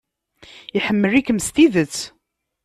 Iḥemmel-ikem 0.77 1.39
s 1.47 1.49
tidet. 1.55 1.97